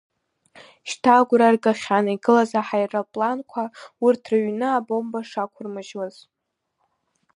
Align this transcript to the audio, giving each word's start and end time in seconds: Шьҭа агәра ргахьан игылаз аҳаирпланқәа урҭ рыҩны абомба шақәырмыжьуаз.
Шьҭа 0.89 1.13
агәра 1.19 1.47
ргахьан 1.55 2.05
игылаз 2.13 2.51
аҳаирпланқәа 2.59 3.63
урҭ 4.05 4.23
рыҩны 4.31 4.67
абомба 4.77 5.19
шақәырмыжьуаз. 5.29 6.15